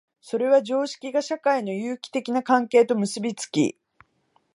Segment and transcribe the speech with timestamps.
[0.19, 3.77] それは常識が社会の有機的な関係と結び付き、